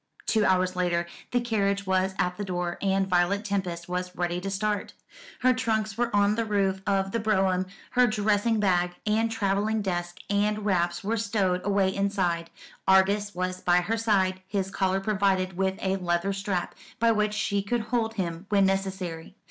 [0.25, 4.49] Two hours later the carriage was at the door, and Violet Tempest was ready to
[4.49, 4.93] start.
[5.41, 10.17] Her trunks were on the roof of the brougham, her dressing bag, and travelling desk,
[10.27, 12.49] and wraps were stowed away inside;
[12.87, 17.61] Argus was by her side, his collar provided with a leather strap, by which she
[17.61, 19.35] could hold him when necessary.